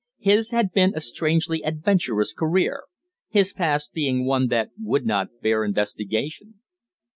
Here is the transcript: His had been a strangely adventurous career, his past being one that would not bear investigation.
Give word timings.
His 0.17 0.49
had 0.49 0.71
been 0.71 0.93
a 0.95 0.99
strangely 0.99 1.61
adventurous 1.61 2.33
career, 2.33 2.85
his 3.29 3.53
past 3.53 3.93
being 3.93 4.25
one 4.25 4.47
that 4.47 4.71
would 4.81 5.05
not 5.05 5.27
bear 5.43 5.63
investigation. 5.63 6.55